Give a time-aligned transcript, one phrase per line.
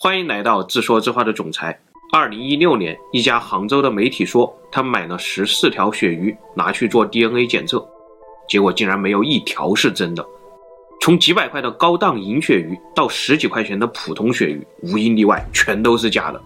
[0.00, 1.76] 欢迎来到自说自话的总裁。
[2.12, 7.84] 二零一六年，一家杭州的媒体说，他买了十四条鳕鱼拿去做 DNA 检测，
[8.48, 10.24] 结果竟然没有一条是真的。
[11.00, 16.40] 从几百块的高档银鳕鱼到十几块钱的普通鳕鱼，无一例外全都是假的。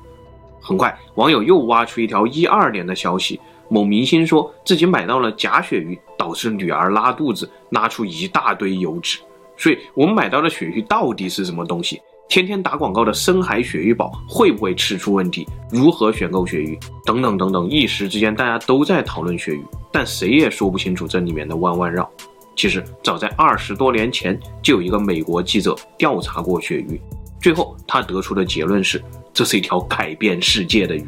[0.59, 3.39] 很快，网友又挖出一条一二年的消息，
[3.69, 9.19] 某明星说自己买到了假鳕鱼，导致女儿拉肚子，拉出一大堆油脂。
[9.59, 12.01] 所以，我们买到的鳕鱼到底是什么东西？
[12.33, 15.47] 天天打广告的深海鳕鱼堡会不会吃出问题？
[15.71, 16.79] 如何选购鳕鱼？
[17.05, 19.63] 等等等等，一时之间大家都在讨论鳕鱼，
[19.93, 22.11] 但谁也说不清楚这里面的弯弯绕。
[22.57, 26.99] 其实早在二十多年前，就有一个美国记者调查过鳕鱼，
[27.39, 31.07] 最后他得出的结论是，这是一条改变世界的鱼。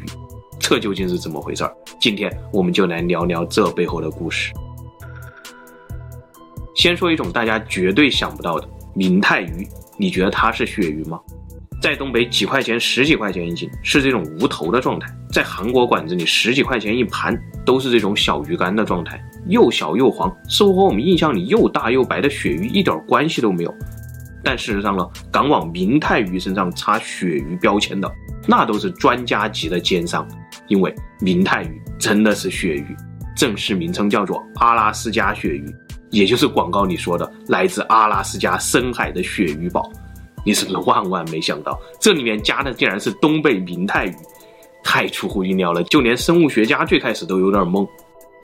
[0.59, 1.75] 这究竟是怎么回事儿？
[1.99, 4.53] 今天我们就来聊聊这背后的故事。
[6.75, 9.67] 先说一种大家绝对想不到的明太鱼。
[9.97, 11.19] 你觉得它是鳕鱼吗？
[11.81, 23.75] 在东北几块钱、十几块钱一斤是这种无头的状态，在韩国馆子里十几块钱一盘都是这种小鱼干的状态，又小又黄，似乎和我们印象里又大又白的鳕鱼一点关系都没有。
[24.43, 28.11] 但事实上呢，敢往明太鱼身上插鳕鱼标签的，
[28.47, 30.27] 那都是专家级的奸商，
[30.67, 32.95] 因为明太鱼真的是鳕鱼，
[33.35, 35.65] 正式名称叫做阿拉斯加鳕鱼。
[36.15, 39.91] 也就是广告里说的来自阿拉斯加深海的鳕鱼堡，
[40.45, 44.15] 你是不是万万没想到，这里面加的竟然是东北明太鱼，
[44.81, 47.85] 太出乎意料了，就连生物学家最开始都有点懵，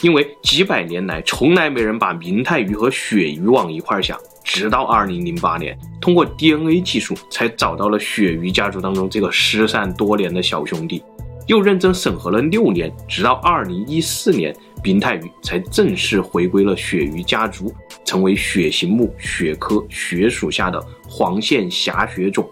[0.02, 11.02] 因为几百年来从来没人把明太鱼和鳕鱼往一块想，直到二零零八年，通过 DNA 技术才找到了鳕鱼家族当中这个失散多年的小兄弟，
[11.48, 14.54] 又认真审核了六年，直到二零一四年。
[14.84, 17.72] 明太鱼才正式回归了鳕鱼家族，
[18.04, 22.50] 成为鳕形目鳕科鳕属下的黄线狭鳕种。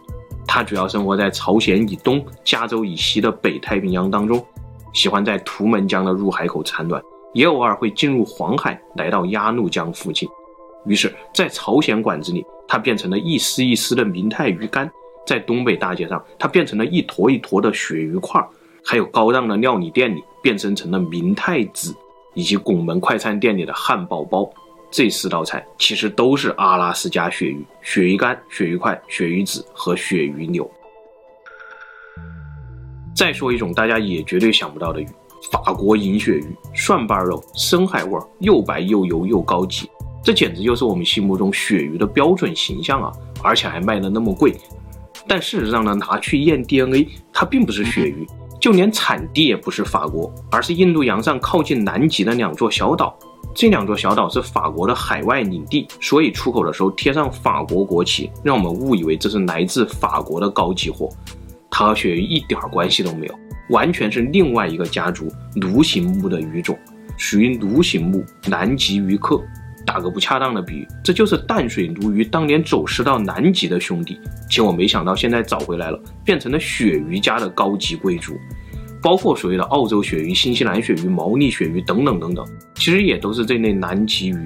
[0.48, 4.44] 它主要生活在朝鲜以东、加州以西的北太平洋当中，
[4.94, 7.02] 喜欢在图们江的入海口产卵，
[7.34, 10.28] 也偶尔会进入黄海，来到鸭绿江附近。
[10.86, 14.88] 于是，在朝鲜馆子里，它变成了一丝一丝的明太鱼干；
[15.26, 18.42] 在东北大街上，它变成了一坨一坨的鳕鱼块；
[18.84, 21.96] 还有高档的料理店里，变身成了明太子。
[22.34, 24.50] 以及拱门快餐店里的汉堡包，
[24.92, 30.70] 这四道菜其实都是阿拉斯加鳕鱼、鳕鱼干、鳕鱼块、鳕鱼籽和鳕鱼柳。
[33.16, 35.08] 再说一种大家也绝对想不到的鱼——
[35.52, 39.90] 法国银鳕鱼，蒜瓣肉，深海味，又白又油又高级，
[40.24, 43.12] 这简直就是我们心目中鳕鱼的标准形象啊！
[43.44, 44.56] 而且还卖的那么贵。
[45.28, 48.26] 但事实上呢，拿去验 DNA，它并不是鳕鱼。
[48.60, 53.18] 就连产地也不是法国，而是印度洋上靠近南极的两座小岛。
[53.56, 61.10] 这两座小岛是法国的海外领地，所以出口的时候贴上法国国旗，让我们误以为这是来自法国的高级货。
[61.70, 66.78] 它和鳕鱼一点关系都没有，完全是另外一个家族鲈形目的鱼种，
[67.18, 69.42] 属于鲈形目南极鱼科。
[69.90, 78.38] 打个不恰当的比喻，这就是淡水鲈鱼当年走失到南极的兄弟，结果没想到现在找回来了，变成了鳕鱼家的高级贵族，
[79.02, 82.46] 包括所谓的澳洲鳕鱼、新西兰鳕鱼、毛利鳕鱼等等等等，
[82.76, 84.38] 其实也都是这类南极鱼。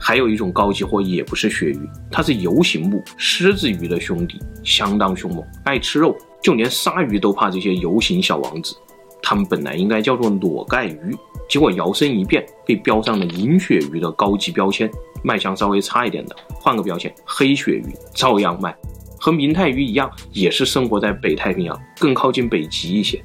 [0.00, 8.74] 还有一种高级货也不是鳕鱼，它是游形目狮子鱼的兄弟，相当凶猛，爱吃肉，就连鲨鱼都怕这些游行小王子。
[9.22, 11.16] 它们本来应该叫做裸盖鱼。
[11.48, 14.90] 结果摇身一变，被标上了银鳕鱼的高级标签，
[15.22, 17.84] 卖相稍微差一点的，换个标签，黑鳕鱼
[18.14, 18.74] 照样卖。
[19.20, 23.22] 和明太鱼一样，也是生活在北太平洋，更靠近北极一些。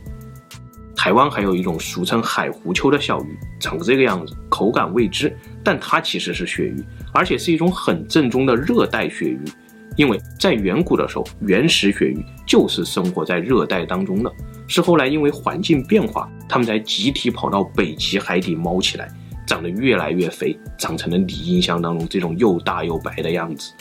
[0.96, 6.84] 台湾还有一种俗称海狐鳅的小鱼，长这个样子，口感未知，但它其实是鳕鱼，
[7.14, 9.40] 而且是一种很正宗的热带鳕鱼。
[9.96, 14.32] 因为在远古的时候，原始鳕鱼就是生活在热带当中的，
[14.68, 19.10] 是后来因为环境变化，它们才集体跑到北极海底猫起来，
[19.46, 23.74] 长得越来越肥，长成了你印象当中这种又大又白的样子。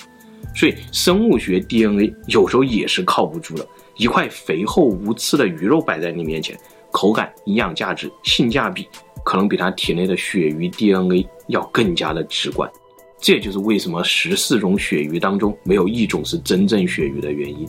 [0.55, 3.67] 所以生物学 DNA 有时候也是靠不住的，
[3.97, 6.57] 一块肥厚无刺的鱼肉摆在你面前，
[6.91, 8.89] 口感、营养价值、性价比，
[9.25, 12.71] 可能比它体内的鳕鱼 DNA 要更加的直观。
[13.19, 17.69] 这就是为什么十四种鳕鱼当中没有一种是真正鳕鱼的原因。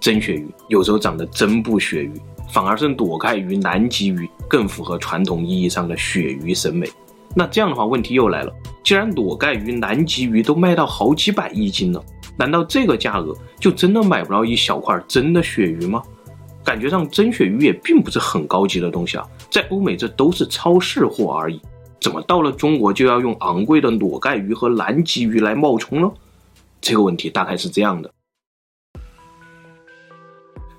[0.00, 2.12] 真鳕鱼有时候长得真不鳕鱼，
[2.48, 6.88] 反而是裸盖鱼、南极鱼更符合传统意义上的鳕鱼审美。
[7.34, 8.52] 那这样的话，问题又来了：
[8.82, 12.02] 既然裸盖鱼、南极鱼都卖到好几百一斤了，
[12.36, 16.02] 难道这个价格就真的买不到一小块真的鳕鱼吗？
[16.64, 21.60] 感觉上真鳕鱼也并不是很高级的东西啊，在欧美这都是超市货而已。
[22.00, 26.10] 怎么到了中国就要用昂贵的裸盖鱼和南极鱼来冒充呢？
[26.80, 28.10] 这个问题大概是这样的：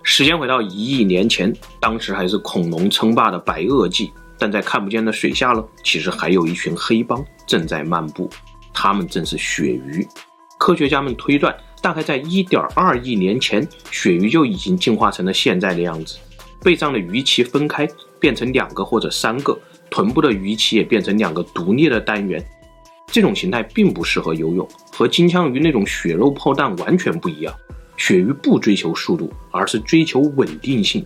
[0.10, 4.10] 时间回到一亿年前，当时还是恐龙称霸的白垩纪，
[4.40, 8.30] 但在看不见的水下呢，其实还有一群黑帮正在漫步，
[8.74, 10.08] 他们正是鳕鱼。
[10.58, 16.18] 科学家们推断，大概在一点二亿年前，鳕鱼就已经进化成了现在的样子，
[16.64, 17.86] 背上的鱼鳍分开，
[18.18, 19.60] 变成两个或者三个，
[19.92, 22.42] 臀部的鱼鳍也变成两个独立的单元。
[23.08, 27.54] 这种形态并不适合游泳，和金枪鱼那种血肉炮弹完全不一样。
[27.98, 31.06] 鳕鱼不追求速度，而是追求稳定性。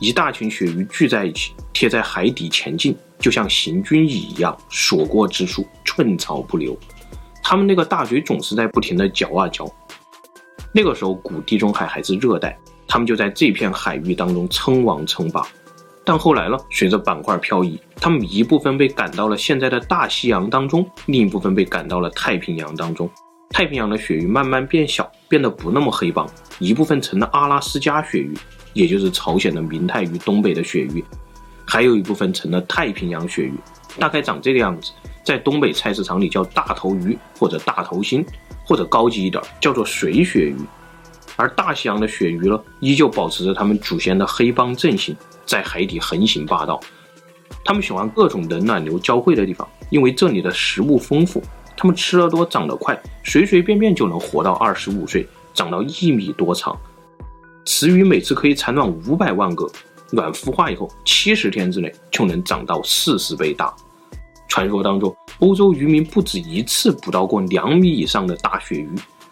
[0.00, 6.76] 一大群鳕鱼聚在一起，贴在海底前进，就像行军蚁一样，所过之处寸草不留。
[7.42, 9.70] 它们那个大嘴总是在不停地嚼啊嚼。
[10.72, 12.58] 那个时候，古地中海还是热带，
[12.88, 15.46] 它们就在这片海域当中称王称霸。
[16.04, 23.08] 但后来呢，随着板块漂移，它们一部分被赶到了现在的大西洋当中，另一部分被赶到了太平洋当中。
[23.52, 26.26] 太平洋的鳕鱼慢慢变小，变得不那么黑帮，
[26.58, 28.34] 一部分成了阿拉斯加鳕鱼，
[28.72, 31.04] 也就是朝鲜的明太鱼东北的鳕鱼，
[31.66, 33.54] 还有一部分成了太平洋鳕鱼，
[33.98, 34.90] 大概长这个样子，
[35.22, 38.24] 在东北菜市场里叫大头鱼或者大头星，
[38.64, 40.56] 或者高级一点叫做水鳕鱼。
[41.36, 45.14] 而大西洋的鳕鱼呢，依旧保持着他们祖先的黑帮阵型，
[45.44, 46.80] 在海底横行霸道。
[47.64, 51.42] 他们喜欢各种冷暖流交汇的地方，因为这里的食物丰富。
[51.76, 56.78] 它们吃得多，长得快，随随便便就能活到二十五岁，长到一米多长。
[57.64, 59.70] 雌鱼每次可以产卵五百万个，
[60.10, 63.74] 卵孵化以后，七十天之内就能长到四十倍大。
[64.48, 68.90] 传说当中，欧洲渔民不止一次捕到过两米以上的大鳕鱼，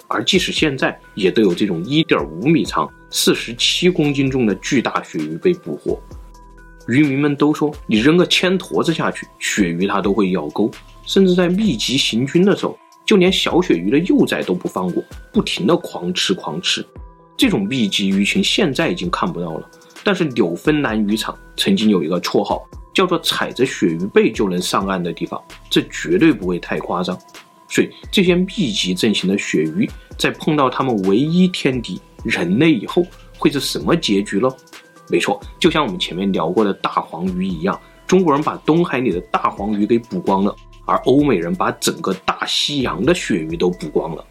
[0.08, 6.00] 而即使现在，也都有这种一点五米长、四十七公斤重的巨大鳕鱼被捕获。
[6.88, 10.70] 渔民们都说，你扔个铅坨子下去，鳕鱼它都会咬钩。
[11.04, 15.02] 甚至在密集行军的时候，就连小鳕鱼的幼崽都不放过，
[15.32, 16.84] 不停地狂吃狂吃。
[17.36, 19.68] 这种密集鱼群现在已经看不到了，
[20.04, 22.62] 但是纽芬兰渔场曾经有一个绰号，
[22.92, 27.18] 叫做“踩着鳕鱼背就能上岸的地方”，这绝对不会太夸张。
[27.68, 29.88] 所以这些密集阵型的鳕鱼，
[30.18, 33.06] 在碰到他们唯一天敌人类以后，
[33.38, 34.48] 会是什么结局呢？
[35.08, 40.54] 没错，就像我们前面聊过的大黄鱼一样，中国人把东海里的大黄鱼给捕光了。
[40.90, 44.24] 而欧美人把整个大西洋的鳕鱼都捕光了，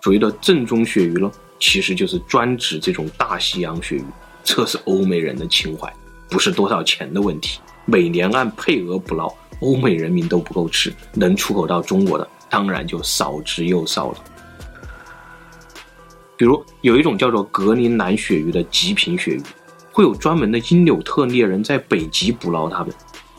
[0.00, 4.04] 所谓的正宗鳕鱼呢，其实就是专指这种大西洋鳕鱼。
[4.42, 5.92] 这是欧美人的情怀，
[6.30, 7.60] 不是多少钱的问题。
[7.84, 14.18] 每年按配额捕捞，欧美人民都不够吃，能出口到中国的当然就少之又少了。
[16.38, 19.42] 比如有一种叫做格陵兰鳕鱼的极品鳕鱼，
[19.92, 22.94] 会有专门的因纽特猎人在北极捕捞它们。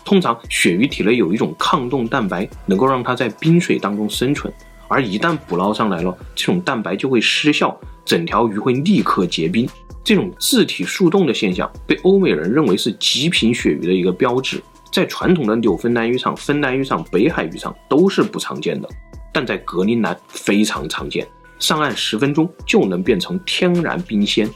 [0.10, 4.52] 通常，鳕鱼体内有一种抗冻蛋白，能够让它在冰水当中生存。
[4.88, 9.70] 而一旦捕捞上来了，这种蛋白就会失效，整条鱼会立刻结冰。
[10.04, 14.60] 这种自体速冻的现象被欧美人认为是极品鳕鱼的一个标志，
[14.92, 18.90] 在传统的纽芬兰渔场、芬兰渔场、北海渔场都是不常见的，
[19.32, 21.28] 但在格陵兰非常常见，
[21.60, 24.50] 上岸十分钟就能变成天然冰鲜。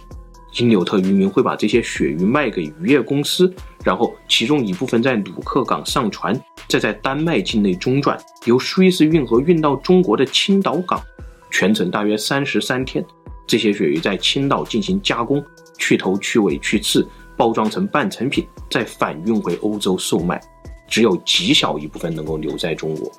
[0.57, 3.53] 因纽特渔民会把这些鳕鱼卖给渔业公司，
[3.83, 11.01] 然后其中一部分在鲁克港上船，再在丹麦境内中转，由苏伊士运河运到中国的青岛港，
[11.50, 13.03] 全程大约三十三天。
[13.45, 15.44] 这些鳕鱼在青岛进行加工，
[15.77, 20.39] 去头、去尾、去刺，包装成半成品，再返运回欧洲售卖。
[20.88, 23.12] 只有极小一部分能够留在中国。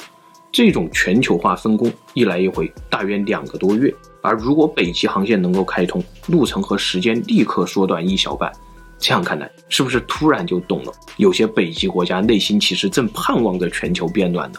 [0.53, 3.93] 这种全球化分工一来一回，大约两个多月。
[4.23, 8.53] 而如果北极航线能够开通，路程和时间立刻缩短一小半。
[8.99, 10.93] 这样看来，是不是突然就懂了？
[11.17, 14.59] 有些北极国家内心其实正盼望着全球变暖呢？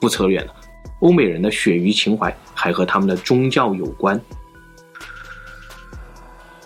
[0.00, 0.54] 不扯远了，
[1.00, 4.20] 欧美人的鳕鱼情怀还和他们的宗教有关。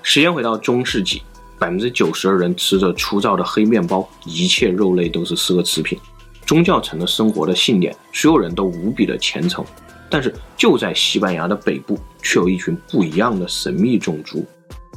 [0.03, 1.23] 时间回到中世纪，
[1.59, 5.99] 百分之九十的人吃着粗糙的黑面包，一切肉类都是奢侈品，
[6.45, 9.65] 宗教成了生活的信念，所有人都无比的虔诚。
[10.11, 14.45] 但是就在西班牙的北部，却有一群不一样的神秘种族。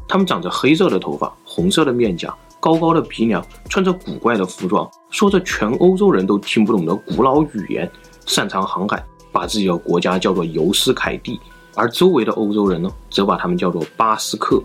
[0.07, 7.89] 他们长着黑色的头发，红色的面颊，高高的鼻梁，穿着古怪的服装，说着全欧洲人都听不懂的古老语言，
[8.25, 11.39] 擅长航海，把自己的国家叫做尤斯凯蒂，
[11.75, 14.61] 而周围的欧洲人呢，则把他们叫做巴斯克。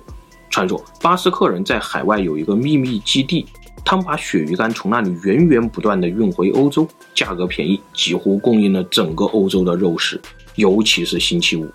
[0.50, 3.46] 传说巴斯克人在海外有一个秘密基地。
[3.88, 10.20] 他们把鳕鱼干从那里源源不断地运回欧洲，价格便宜，几乎供应了整个欧洲的肉食，
[10.56, 11.70] 尤其是星期五。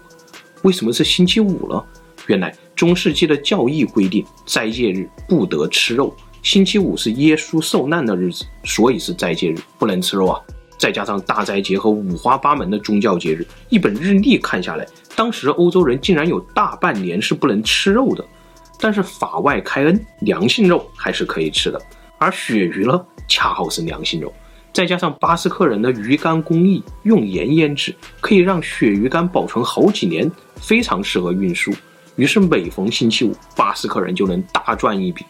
[0.63, 1.81] 为什么是星期五呢？
[2.27, 6.13] 原来中世纪的教义规定，斋戒日不得吃肉，
[6.43, 10.41] 星期五是耶稣受难的日子，所以是斋戒日，不能吃肉啊。
[10.77, 18.25] 再加上大斋节和五花八门的宗教节日，一本日历看下来，当时欧洲人竟然有大半年是不能吃肉的。
[18.77, 21.81] 但是法外开恩，良心肉还是可以吃的。
[22.21, 24.31] 而鳕鱼呢，恰好是良心肉。
[24.71, 31.73] 再加上巴斯克人的鱼干工艺，用盐腌制，可以让鳕鱼干保存好几年，非常适合运输。
[32.17, 35.25] 于是每逢星期五，巴斯克人就能大赚一笔。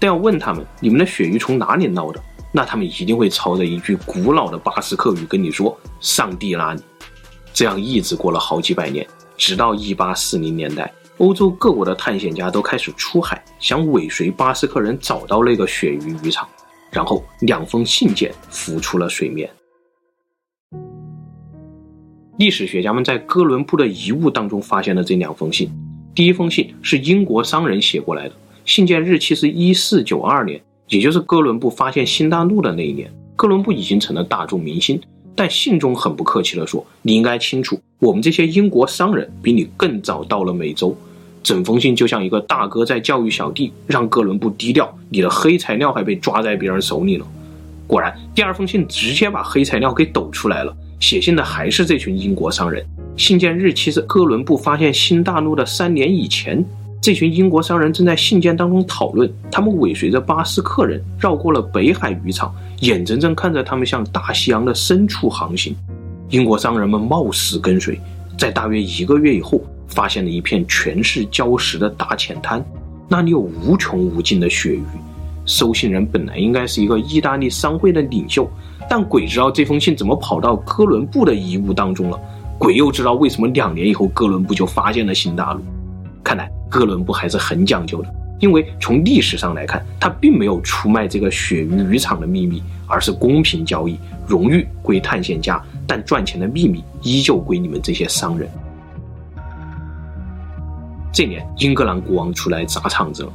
[0.00, 2.20] 但要问他们，你们的鳕鱼从哪里捞的？
[2.50, 6.82] 那他们一定会操着一句古老的巴斯克语跟你说：“上帝拉你。”
[7.54, 9.06] 这样一直过了好几百年，
[9.36, 16.48] 直到一八四零年代，欧洲各国的探险家都开始出海，想尾随巴斯克人找到那个鳕鱼渔场。
[16.90, 19.48] 然后两封信件浮出了水面。
[22.38, 25.70] 历史学家们在哥伦布的遗物当中发现了这两封信。
[26.12, 33.08] 第一封信是英国商人写过来的，信件日期是一四九二年，也就是哥伦布发现新大陆的那一年。
[33.36, 35.00] 哥伦布已经成了大众明星，
[35.36, 40.96] 但信中很不客气地说：“你应该清楚，我们这些英国商人比你更早到了美洲。”
[41.42, 44.92] 整封信就像一个大哥在教育小弟，让哥伦布低调。
[45.08, 47.26] 你的黑材料还被抓在别人手里了。
[47.86, 50.74] 果然，第二封信直接把黑材料给抖出来了。
[51.00, 52.86] 写信的还是这群英国商人。
[53.16, 56.64] 信件日期是哥伦布发现新大陆的三年以前。
[57.00, 65.74] 这群英国商人正在信件当中讨论，他们尾随着巴斯克人绕过了北海渔场，眼睁睁看着他们向大西洋的深处航行。
[66.30, 68.00] 英国商人们冒死跟随，
[68.38, 69.60] 在大约一个月以后。
[69.92, 72.64] 发现了一片全是礁石的大浅滩，
[73.08, 74.82] 那里有无穷无尽的鳕鱼。
[75.44, 78.48] 收信人本来应该是一个意大利商会的领袖，
[78.88, 82.18] 但鬼知道这封信怎么跑到哥伦布的遗物当中了。
[82.58, 85.60] 鬼又知道为什么两年以后哥伦布就发现了新大陆。
[86.22, 98.48] 看来哥伦布还是很讲究的，因为从历史上来看，他并没有出卖这个鳕鱼渔场的秘密，而是公平交易，荣誉归探险家，但赚钱的秘密依旧归你们这些商人。
[101.12, 103.32] 这年，英格兰国王出来砸场子了，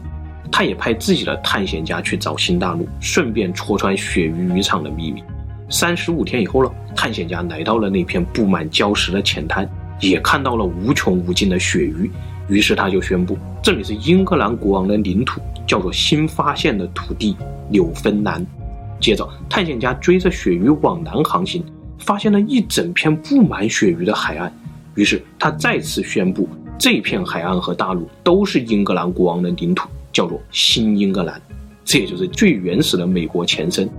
[0.51, 5.23] 他也派自己的探险家去找新大陆，顺便戳穿鳕鱼渔场的秘密。
[5.69, 9.69] 三十五天以后了，探险家来到了那片布满礁石的浅滩，
[10.01, 12.09] 也看到了无穷无尽的鳕鱼。
[12.49, 17.37] 于是他就宣布，这里是英格兰国王的领土，叫做新发现的土地
[17.69, 18.43] 纽芬兰。
[18.99, 21.63] 接着，探险家追着鳕鱼往南航行，
[21.99, 24.51] 发现了一整片布满鳕鱼的海岸。
[24.95, 26.49] 于是他再次宣布。
[26.79, 31.41] 这片海岸和大陆都是英格兰国王的领土，叫做新英格兰，
[31.83, 33.89] 这也就是最原始的美国前身。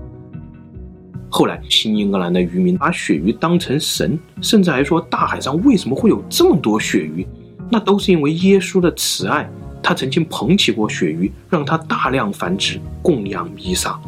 [1.28, 7.26] 后来，新英格兰的渔民把鳕鱼当成神，甚至还说大海上为什么会有这么多鳕鱼？
[7.68, 9.50] 那都是因为耶稣的慈爱，
[9.82, 14.00] 他曾经捧起过鳕鱼，让它大量繁殖，供养弥撒。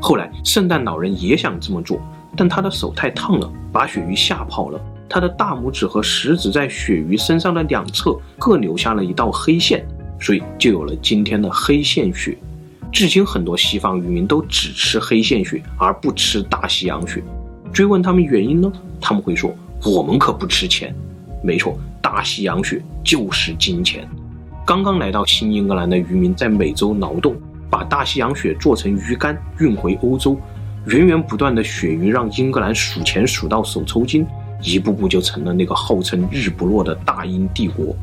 [0.00, 2.00] 后来，圣诞老人也想这么做，
[2.36, 4.80] 但他的手太烫了，把鳕鱼吓跑了。
[5.14, 9.86] 他的大拇指和食指在鳕鱼身上的两侧各留下了一道黑线，
[10.18, 12.36] 所以就有了今天的黑线鳕。
[12.90, 17.22] 至今，很多西方渔民都只吃黑线鳕，而不吃大西洋鳕。
[17.72, 18.72] 追问他们原因呢？
[19.00, 19.54] 他们会说
[19.86, 20.92] ：“我们可不吃钱。”
[21.44, 24.08] 没错，大西洋鳕就是金钱。
[24.66, 27.36] 刚刚来到新英格兰的渔民在美洲劳动，
[27.70, 30.36] 把大西洋鳕做成鱼干运回欧洲。
[30.86, 34.26] 源源不断的鳕鱼让英格兰数钱数到手抽筋。
[34.64, 37.94] 一步步就成了那个号称日不落的大英帝国，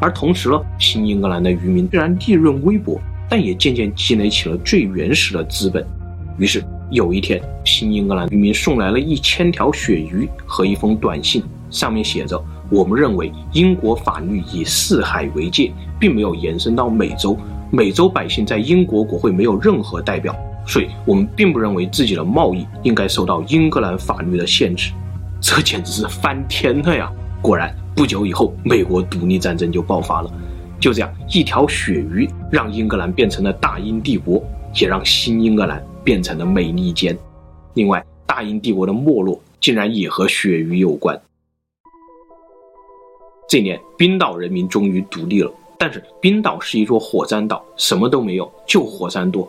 [0.00, 5.86] 而同时呢，新英格兰的渔民虽然利润微薄，但也渐渐积累起了最原始的资本。
[6.38, 15.70] 于是有一天，新英格兰渔民送来了一千条鳕鱼和一封短信，上面写着：“我们认为英国法律以四海为界，
[16.00, 17.36] 并没有延伸到美洲，
[17.70, 20.34] 美洲百姓在英国国会没有任何代表，
[20.66, 24.92] 所以我们并不认为自己的贸易应该受到英格兰法律的限制。”
[25.40, 27.12] 这简直是翻天了呀！
[27.42, 30.30] 果然，不久以后，美国独立战争就爆发了。
[30.80, 34.42] 就这样，一条鳕鱼让英格兰变成了大英帝国，
[34.74, 37.16] 也让新英格兰变成了美利坚。
[37.74, 41.20] 另外，大英帝国的没落竟然也和鳕鱼有关。
[43.48, 49.48] 这年，冰岛人民终于独立了，但是冰岛是一座火山岛，什么都没有，就火山多。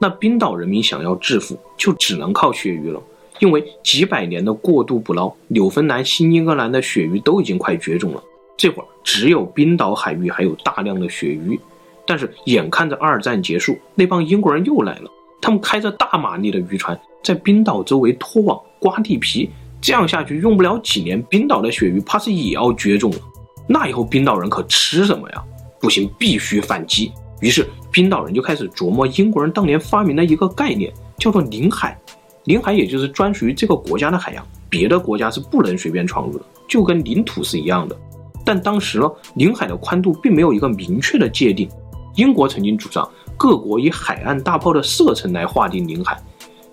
[0.00, 3.00] 那冰岛人民想要致富，就只能靠鳕鱼了。
[3.40, 8.22] 因为几百年的过度捕捞，纽芬兰、新英格兰的鳕鱼都已经快绝种了。
[8.56, 11.58] 这会儿只有冰岛海域还有大量的鳕鱼。
[12.06, 15.10] 但是眼看着二战结束，那帮英国人又来了。
[15.40, 19.48] 他们开着大马力的渔船，在冰岛周围拖网、刮地皮。
[19.80, 23.18] 这样下去，用不了几年，冰岛的鳕鱼怕是也要绝种了。
[23.66, 25.42] 那以后冰岛人可吃什么呀？
[25.80, 27.12] 不行，必须反击。
[27.40, 31.98] 于是冰岛人就开始琢磨英国人当年发明的一个概念，叫做领海。
[32.44, 37.96] 领海也就是专属于这个国家的海洋，别的国家是不能随便闯入的，就跟领土是一样的。
[38.44, 41.68] 但当时呢，领海的宽度并没有一个明确的界定，
[42.16, 46.18] 英国曾经主张各国以海岸大炮的射程来划定领海，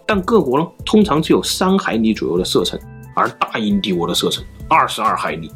[0.06, 2.80] 但各国呢通常只有三海里左右的射程，
[3.14, 5.52] 而大英帝国的射程二十二海里。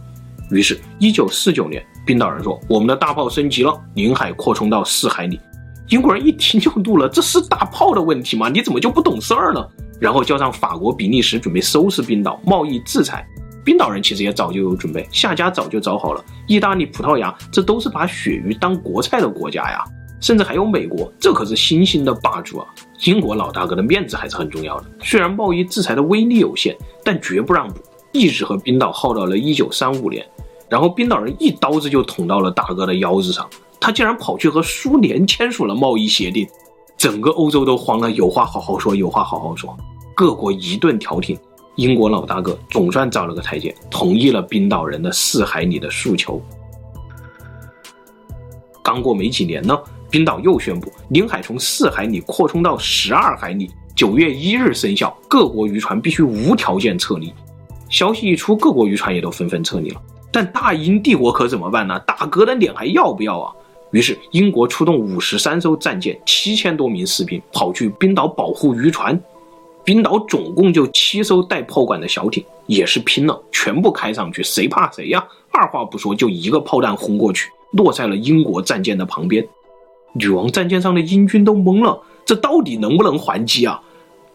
[0.51, 5.39] 于是，一九四九年，冰岛人说：“我们的大炮升级了，领海扩充到四海里。”
[5.87, 8.49] 英国人一听就怒了：“这是大炮的问题吗？
[8.49, 9.65] 你怎么就不懂事儿呢？”
[10.01, 13.25] 然后叫上法国、比利时准备收拾冰岛，贸易制裁。
[13.63, 16.25] 冰岛人其实也早就有准备，下家早就找好了。
[16.47, 19.85] 意大利、葡萄牙，这都是把鳕鱼当国菜的国家呀。
[20.19, 22.67] 甚至还有美国，这可是新兴的霸主啊！
[23.05, 24.85] 英国老大哥的面子还是很重要的。
[25.01, 27.81] 虽然贸易制裁的威力有限，但绝不让步，
[28.11, 30.23] 一直和冰岛耗到了一九三五年。
[30.69, 36.47] 然后冰岛人一刀子就捅到了大哥的腰子上，他竟然跑去和苏联签署了贸易协定，
[36.95, 38.11] 整个欧洲都慌了。
[38.11, 39.75] 有话好好说，有话好好说，
[40.21, 41.35] 各国一顿调停。
[41.77, 46.39] 英国老大哥总算找了个台阶，同意了冰岛人的四海里的诉求。
[48.83, 49.75] 刚过没几年呢，
[50.11, 57.33] 冰岛又宣布领海从四海里扩充到十二海里，九月一日生效，各国渔船必须无条件撤离。
[57.89, 59.99] 消息一出，各国渔船也都纷纷撤离了。
[60.31, 61.99] 但大英帝国可怎么办呢？
[62.01, 63.51] 大哥的脸还要不要啊？
[63.89, 69.19] 于是英国出动五十三艘战舰，七千多名士兵跑去冰岛保护渔船。
[69.83, 75.25] 冰岛总共就七艘带炮管的小艇，也是拼了，全部开上去，谁怕谁呀？
[75.51, 79.45] 二话不说，就一个炮弹轰过去，落在了英国战舰的旁边。
[80.13, 83.81] 女王战舰上的英军都懵了，这到底能不能还击啊？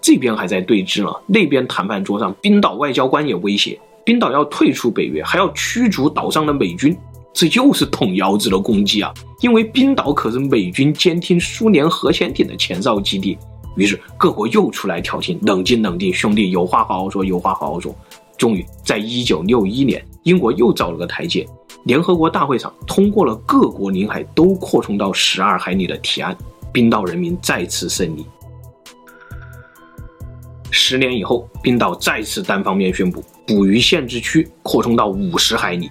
[0.01, 6.97] 这边还在对峙呢，那边谈判桌上，冰岛外交官也威胁，冰岛要退出北约，还要驱逐岛上的美军，
[7.33, 9.13] 这又是捅腰子的攻击啊！
[9.41, 13.37] 因为冰岛可是美军监听苏联核潜艇的前哨基地。
[13.77, 17.95] 于是各国又出来调停，冷静冷静，兄弟，有话好好说，有话好好说。
[18.37, 21.47] 终于在一九六一年，英国又找了个台阶，
[21.85, 26.37] 联合国大会上通过了各国领海都扩充到十二海里的提案，
[26.73, 28.27] 冰岛人民再次胜利。
[30.71, 35.91] 十年以后，冰岛再次单方面宣布捕鱼限制区扩充到五十海里，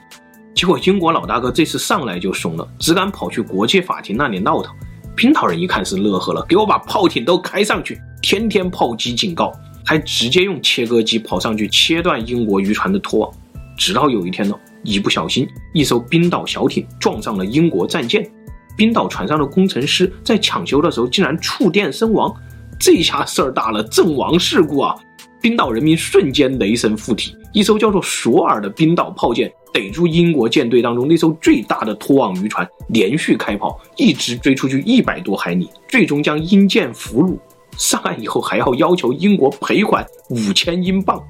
[0.53, 4.71] 结果英国老大哥这次上来就怂了，只敢跑去国际法庭那里闹腾。
[5.15, 9.51] 冰岛人一看是乐呵了，给我把炮艇都开上去，天天炮击警告，
[9.85, 13.31] 还直接用切割机跑上去切断英国渔船的拖网。
[13.77, 18.29] 直到有一天呢，一不小心，一艘冰岛小艇撞上了英国战舰，
[18.75, 22.33] 冰岛船上的工程师在抢修的时候竟然触电身亡，
[22.77, 24.95] 这下事儿大了，阵亡事故啊！
[25.41, 29.51] 冰岛人民瞬间雷神附体，一艘叫做索尔的冰岛炮舰。
[29.71, 37.37] 逮住英国舰队当中那艘最大的拖网渔船，连续开炮，一直追出去一百多海里，最终将英舰俘虏。
[37.77, 41.21] 上岸以后还要要求英国赔款五千英镑，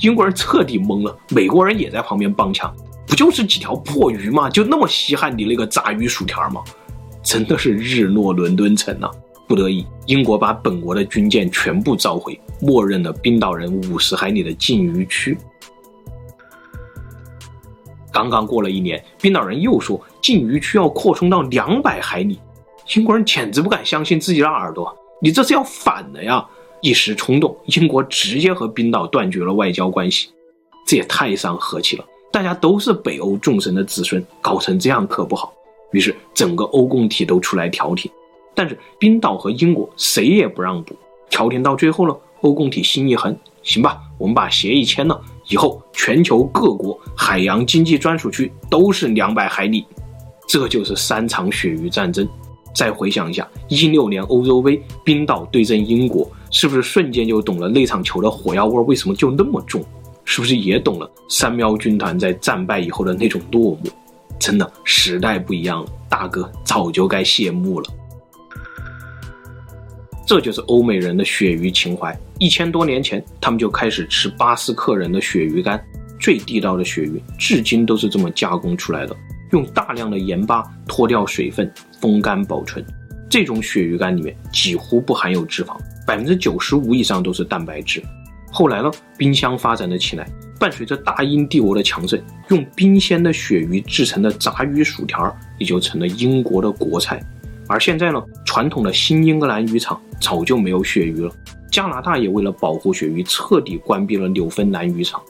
[0.00, 1.16] 英国人彻底懵了。
[1.30, 2.72] 美国人也在旁边帮腔，
[3.06, 4.50] 不就是几条破鱼吗？
[4.50, 6.62] 就那么稀罕你那个炸鱼薯条吗？
[7.22, 9.08] 真的是日落伦敦城啊！
[9.46, 15.38] 不得已，英国把本国的军舰全部召回，默认了冰岛人五十海里的禁渔区。
[18.14, 22.38] 刚刚过了一年，冰岛人又说禁渔区要扩充到两百海里，
[22.94, 26.46] 英国人简直不敢相信自己的耳朵，你这是要反了呀！
[26.80, 30.28] 一时冲动，英国直接和冰岛断绝了外交关系，
[30.86, 32.04] 这也太伤和气了。
[32.30, 35.52] 大家都是北欧众神的子孙，搞成这样可不好。
[35.90, 38.08] 于是整个欧共体都出来调停，
[38.54, 40.94] 但是冰岛和英国谁也不让步。
[41.30, 45.20] 调停到最后了，欧共体心一横，行吧，我们把协议签了。
[45.48, 49.84] 以后，全球各国海洋经济专属区都是两百海里，
[50.48, 52.26] 这就是三场鳕鱼战争。
[52.74, 59.84] 再回想一下，一六年欧洲杯，冰岛对阵英国，是不是瞬间就懂了那场球的火药味为什么就那么重？
[60.24, 63.90] 是不是也懂了三喵军团在战败以后的那种落寞？
[64.40, 67.88] 真的，时代不一样了，大哥早就该谢幕了。
[70.26, 72.16] 这就是欧美人的鳕鱼情怀。
[72.38, 75.82] 一千多年前，他们就开始吃巴斯克人的鳕鱼干，
[76.18, 79.14] 最地道的鳕鱼，至今都是这么加工出来的，
[79.52, 82.84] 用大量的盐巴脱掉水分，风干保存。
[83.28, 88.02] 这种鳕鱼干里面几乎不含有脂肪，百分之九十五以上都是蛋白质。
[88.50, 90.26] 后来呢，冰箱发展了起来，
[90.58, 97.20] 伴随着大英帝国的强盛，用冰鲜的鳕鱼制成的炸鱼薯条也就成了英国的国菜。
[97.68, 101.30] 而现在呢，传统的新英格兰渔场早就没有鳕鱼了。
[101.70, 105.20] 加拿大也为了保护鳕鱼，彻底关闭了纽芬兰渔场，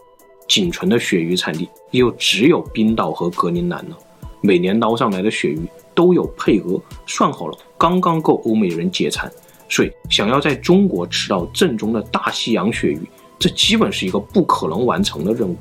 [0.47, 3.97] 仅存的鳕鱼产地也就只有冰岛和格陵兰了。
[4.43, 5.61] 每年捞上来的鳕鱼
[5.95, 9.31] 都有配额，算好了，刚刚够欧美人解馋。
[9.71, 13.01] 所以，想要在中国吃到正宗的大西洋鳕鱼，
[13.39, 15.57] 这基本是一个不可能完成的任务。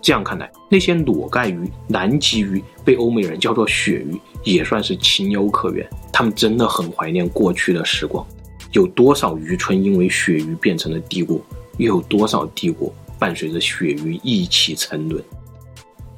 [0.00, 5.88] 这样看来，那些裸盖鱼、南极鱼被欧美人叫做鳕鱼，也算是情有可原。
[6.12, 8.26] 他们真的很怀念过去的时光。
[8.72, 11.40] 有多少渔村因为鳕鱼变成了帝国？
[11.78, 15.22] 又有多少帝国伴随着鳕鱼一起沉沦？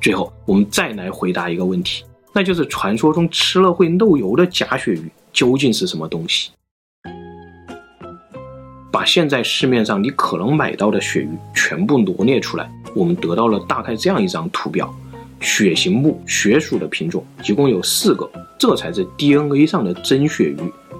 [0.01, 6.51] 最后，我们再来回答一个问题，那就是传说中吃了会漏油的假鳕鱼究竟是什么东西？
[8.93, 14.95] 把现在市面上你可能买到的鳕鱼全部罗列出来，我们得到了大概这样一张图表：
[15.45, 18.29] 血形目血属的品种一共有四个，
[18.59, 20.57] 这才是 DNA 上的真鳕鱼。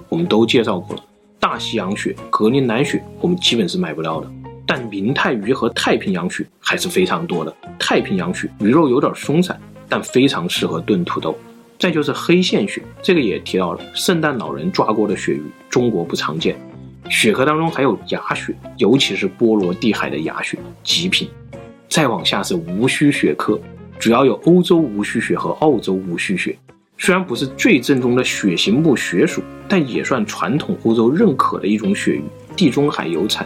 [0.07, 1.03] 我们都介绍过了，
[1.39, 4.31] 大西洋鳕、格陵兰鳕我们基本是买不到的，
[4.67, 7.53] 但明太鱼和太平洋鳕还是非常多的。
[7.79, 11.35] 太平洋鳕鱼肉有点松散，但非常适合炖土豆。
[11.79, 16.55] 再就是黑线鳕，这个也提到了，圣诞老人抓过的鳕鱼，中国不常见。
[17.09, 21.27] 鳕科当中还有牙鳕，尤其是波罗的海的牙鳕，极品。
[21.89, 23.59] 再往下是无须鳕科，
[23.99, 26.55] 主要有欧洲无须鳕和澳洲无须鳕。
[26.97, 32.23] 虽然不是最正宗的鳕形目鳕属，但也算传统欧洲认可的一种鳕鱼，
[32.55, 33.45] 地中海有产。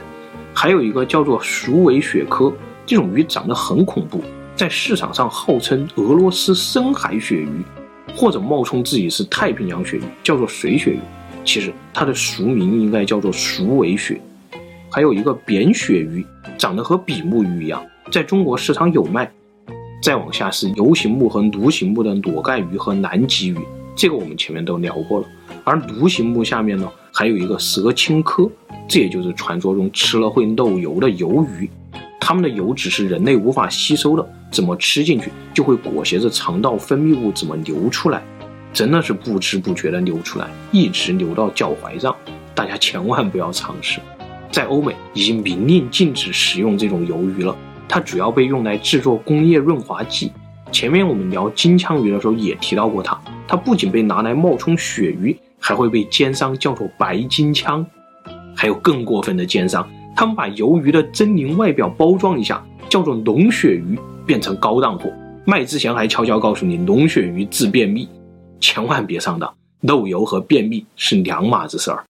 [0.53, 2.53] 还有一个叫做鼠尾鳕科，
[2.85, 4.21] 这种鱼长得很恐怖，
[4.55, 7.49] 在市场上号称俄罗斯深海鳕鱼，
[8.15, 10.99] 或者冒充自己是太平洋鳕鱼，叫做水鳕鱼。
[11.45, 14.19] 其实它的俗名应该叫做鼠尾鳕，
[14.91, 16.25] 还有一个扁鳕鱼，
[16.57, 17.81] 长得和比目鱼一样，
[18.11, 19.31] 在中国市场有卖。
[20.01, 23.57] 再往下是游形目和鲈形目的裸盖鱼和南极鱼，
[23.95, 25.27] 这个我们前面都聊过了。
[25.63, 28.49] 而鲈形目下面呢，还有一个蛇青科，
[28.87, 31.69] 这也就是传说中吃了会漏油的鱿鱼，
[32.19, 38.23] 它们的油脂是人类无法吸收的，怎么吃进去就会裹挟着肠道分泌物怎么流出来。
[38.71, 42.15] 真的是不知不觉的流出来，一直流到脚踝上，
[42.55, 43.99] 大家千万不要尝试。
[44.51, 47.55] 在欧美已经明令禁止食用这种鱿鱼了，
[47.89, 50.31] 它主要被用来制作工业润滑剂。
[50.71, 57.83] 前面我们聊金枪鱼的时候也提到过它，它不仅被拿来冒充鳕鱼，还会被奸商叫做白金枪。
[58.55, 63.97] 还有更过分的奸商，他们把鱿鱼的狰狞外表包装一下，叫做龙鳕鱼，
[64.27, 65.11] 变成高档货，
[65.45, 68.07] 卖之前还悄悄告诉你龙鳕鱼治便秘。
[68.59, 72.03] 千万别上当，漏油和便秘是两码子事儿。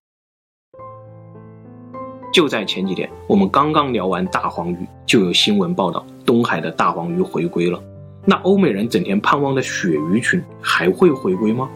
[2.32, 7.82] 就在前几天，我们刚刚聊完大黄鱼，就有新闻报道东海的大黄鱼回归了。
[8.24, 11.68] 那欧美人整天盼望的鳕鱼群还会回归吗？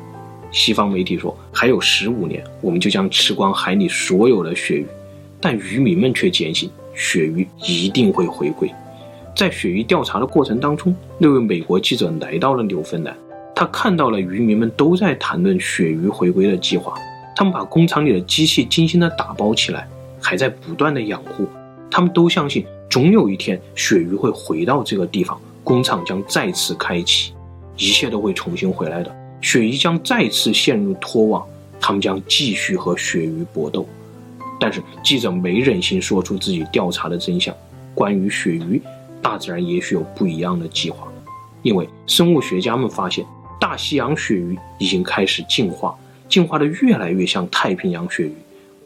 [0.52, 4.86] 西方媒体说还有十五年，我们就将吃光海里所有的鳕鱼，
[5.40, 8.70] 但渔民们却坚信鳕鱼一定会回归。
[9.34, 13.16] 在鳕鱼调查的过程当中，那位美国记者来到了纽芬兰。
[13.56, 16.94] 他看到了渔民们都在谈论鳕鱼回归的计划，
[17.34, 19.88] 他们把工厂里的机器精心的打包起来，
[20.24, 21.46] 还在不断的养护。
[21.90, 27.34] 他们都相信，总有一天鳕鱼会回到这个地方，工厂将再次开启，
[27.76, 29.14] 一切都会重新回来的。
[29.42, 31.46] 鳕鱼将再次陷入脱网，
[31.78, 33.86] 他们将继续和鳕鱼搏斗。
[34.58, 37.54] 但是记者没忍心说出自己调查的真相，
[37.94, 38.80] 关于鳕鱼，
[39.20, 41.06] 大自然也许有不一样的计划，
[41.62, 43.24] 因为生物学家们发现。
[43.60, 45.96] 大西洋鳕鱼已经开始进化，
[46.28, 48.34] 进化的越来越像太平洋鳕鱼，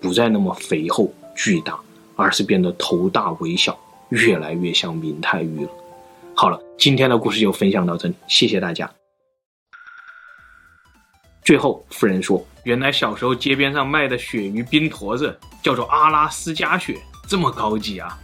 [0.01, 1.79] 不再那么肥厚巨大，
[2.17, 5.71] 而是变得头大尾小，越来越像明太鱼了。
[6.35, 8.91] 好了，今天的故事就分享到这里，谢谢大家。
[11.45, 16.99] 最后，夫人说，原来小时候街边上卖的鳕鱼冰坨子叫做阿拉斯加鳕，
[17.29, 18.19] 这么高级啊！